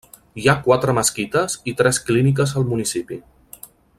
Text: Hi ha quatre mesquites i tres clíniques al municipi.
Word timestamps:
Hi 0.43 0.47
ha 0.47 0.55
quatre 0.67 0.95
mesquites 0.99 1.57
i 1.73 1.75
tres 1.83 2.01
clíniques 2.09 2.57
al 2.61 2.69
municipi. 2.73 3.23